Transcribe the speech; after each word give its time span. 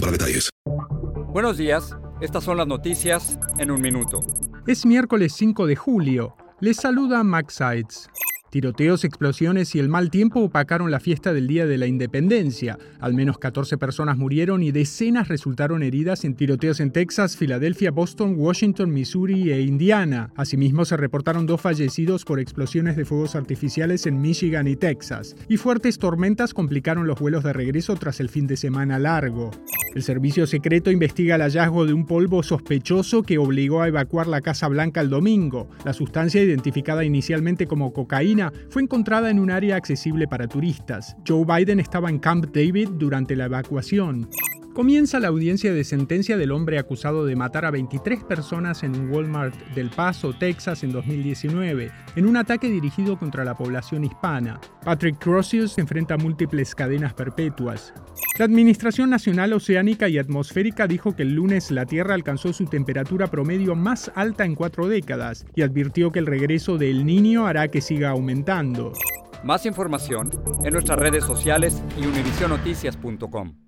para 0.00 0.12
detalles. 0.12 0.50
Buenos 1.32 1.56
días, 1.56 1.94
estas 2.20 2.44
son 2.44 2.56
las 2.56 2.66
noticias 2.66 3.38
en 3.58 3.70
un 3.70 3.80
minuto. 3.80 4.20
Es 4.66 4.86
miércoles 4.86 5.32
5 5.34 5.66
de 5.66 5.76
julio. 5.76 6.36
Les 6.60 6.76
saluda 6.76 7.22
Max 7.22 7.54
Sides. 7.54 8.08
Tiroteos, 8.50 9.04
explosiones 9.04 9.74
y 9.74 9.78
el 9.78 9.88
mal 9.88 10.10
tiempo 10.10 10.40
opacaron 10.40 10.90
la 10.90 11.00
fiesta 11.00 11.32
del 11.32 11.46
Día 11.46 11.66
de 11.66 11.76
la 11.76 11.86
Independencia. 11.86 12.78
Al 12.98 13.12
menos 13.12 13.38
14 13.38 13.76
personas 13.76 14.16
murieron 14.16 14.62
y 14.62 14.72
decenas 14.72 15.28
resultaron 15.28 15.82
heridas 15.82 16.24
en 16.24 16.34
tiroteos 16.34 16.80
en 16.80 16.90
Texas, 16.90 17.36
Filadelfia, 17.36 17.90
Boston, 17.90 18.34
Washington, 18.38 18.90
Missouri 18.90 19.52
e 19.52 19.60
Indiana. 19.60 20.30
Asimismo, 20.34 20.84
se 20.84 20.96
reportaron 20.96 21.46
dos 21.46 21.60
fallecidos 21.60 22.24
por 22.24 22.40
explosiones 22.40 22.96
de 22.96 23.04
fuegos 23.04 23.36
artificiales 23.36 24.06
en 24.06 24.20
Michigan 24.20 24.66
y 24.66 24.76
Texas. 24.76 25.36
Y 25.48 25.58
fuertes 25.58 25.98
tormentas 25.98 26.54
complicaron 26.54 27.06
los 27.06 27.18
vuelos 27.18 27.44
de 27.44 27.52
regreso 27.52 27.96
tras 27.96 28.20
el 28.20 28.30
fin 28.30 28.46
de 28.46 28.56
semana 28.56 28.98
largo. 28.98 29.50
El 29.98 30.04
servicio 30.04 30.46
secreto 30.46 30.92
investiga 30.92 31.34
el 31.34 31.42
hallazgo 31.42 31.84
de 31.84 31.92
un 31.92 32.06
polvo 32.06 32.44
sospechoso 32.44 33.24
que 33.24 33.36
obligó 33.36 33.82
a 33.82 33.88
evacuar 33.88 34.28
la 34.28 34.40
Casa 34.40 34.68
Blanca 34.68 35.00
el 35.00 35.10
domingo. 35.10 35.68
La 35.84 35.92
sustancia, 35.92 36.40
identificada 36.40 37.04
inicialmente 37.04 37.66
como 37.66 37.92
cocaína, 37.92 38.52
fue 38.70 38.82
encontrada 38.82 39.28
en 39.28 39.40
un 39.40 39.50
área 39.50 39.74
accesible 39.74 40.28
para 40.28 40.46
turistas. 40.46 41.16
Joe 41.26 41.44
Biden 41.44 41.80
estaba 41.80 42.10
en 42.10 42.20
Camp 42.20 42.44
David 42.54 42.90
durante 42.90 43.34
la 43.34 43.46
evacuación. 43.46 44.28
Comienza 44.78 45.18
la 45.18 45.26
audiencia 45.26 45.72
de 45.74 45.82
sentencia 45.82 46.36
del 46.36 46.52
hombre 46.52 46.78
acusado 46.78 47.26
de 47.26 47.34
matar 47.34 47.64
a 47.64 47.72
23 47.72 48.22
personas 48.22 48.84
en 48.84 48.94
un 48.94 49.10
Walmart 49.10 49.52
del 49.74 49.90
Paso, 49.90 50.34
Texas, 50.34 50.84
en 50.84 50.92
2019, 50.92 51.90
en 52.14 52.26
un 52.26 52.36
ataque 52.36 52.70
dirigido 52.70 53.18
contra 53.18 53.44
la 53.44 53.56
población 53.56 54.04
hispana. 54.04 54.60
Patrick 54.84 55.18
Crossius 55.18 55.78
enfrenta 55.78 56.16
múltiples 56.16 56.76
cadenas 56.76 57.12
perpetuas. 57.12 57.92
La 58.38 58.44
Administración 58.44 59.10
Nacional 59.10 59.52
Oceánica 59.52 60.08
y 60.08 60.16
Atmosférica 60.16 60.86
dijo 60.86 61.16
que 61.16 61.24
el 61.24 61.34
lunes 61.34 61.72
la 61.72 61.84
Tierra 61.84 62.14
alcanzó 62.14 62.52
su 62.52 62.66
temperatura 62.66 63.26
promedio 63.26 63.74
más 63.74 64.12
alta 64.14 64.44
en 64.44 64.54
cuatro 64.54 64.86
décadas 64.86 65.44
y 65.56 65.62
advirtió 65.62 66.12
que 66.12 66.20
el 66.20 66.26
regreso 66.26 66.78
del 66.78 67.04
Niño 67.04 67.48
hará 67.48 67.66
que 67.66 67.80
siga 67.80 68.10
aumentando. 68.10 68.92
Más 69.42 69.66
información 69.66 70.30
en 70.64 70.72
nuestras 70.72 71.00
redes 71.00 71.24
sociales 71.24 71.82
y 72.00 72.06
univisionoticias.com. 72.06 73.67